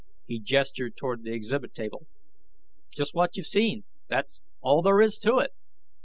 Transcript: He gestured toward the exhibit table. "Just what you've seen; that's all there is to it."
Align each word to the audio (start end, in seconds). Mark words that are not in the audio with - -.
He 0.25 0.39
gestured 0.39 0.97
toward 0.97 1.21
the 1.21 1.31
exhibit 1.31 1.75
table. 1.75 2.07
"Just 2.89 3.13
what 3.13 3.37
you've 3.37 3.45
seen; 3.45 3.83
that's 4.09 4.41
all 4.59 4.81
there 4.81 4.99
is 4.99 5.19
to 5.19 5.37
it." 5.37 5.51